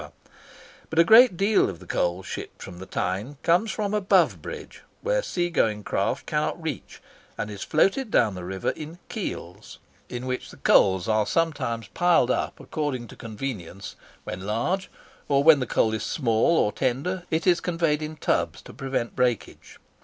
[Picture: 0.01 0.15
Coal 0.15 0.31
Staith 0.31 0.31
on 0.31 0.31
the 0.31 0.55
Tyne] 0.55 0.87
But 0.89 0.97
a 0.97 1.03
great 1.03 1.37
deal 1.37 1.69
of 1.69 1.79
the 1.79 1.85
coal 1.85 2.23
shipped 2.23 2.61
from 2.63 2.79
the 2.79 2.85
Tyne 2.87 3.37
comes 3.43 3.71
from 3.71 3.93
above 3.93 4.41
bridge, 4.41 4.81
where 5.03 5.21
sea 5.21 5.51
going 5.51 5.83
craft 5.83 6.25
cannot 6.25 6.59
reach, 6.59 7.03
and 7.37 7.51
is 7.51 7.61
floated 7.61 8.09
down 8.09 8.33
the 8.33 8.43
river 8.43 8.71
in 8.71 8.97
"keels," 9.09 9.77
in 10.09 10.25
which 10.25 10.49
the 10.49 10.57
coals 10.57 11.07
are 11.07 11.27
sometimes 11.27 11.87
piled 11.89 12.31
up 12.31 12.59
according 12.59 13.07
to 13.09 13.15
convenience 13.15 13.95
when 14.23 14.41
large, 14.43 14.89
or, 15.27 15.43
when 15.43 15.59
the 15.59 15.67
coal 15.67 15.93
is 15.93 16.01
small 16.01 16.57
or 16.57 16.71
tender, 16.71 17.25
it 17.29 17.45
is 17.45 17.59
conveyed 17.61 18.01
in 18.01 18.15
tubs 18.15 18.63
to 18.63 18.73
prevent 18.73 19.15
breakage. 19.15 19.77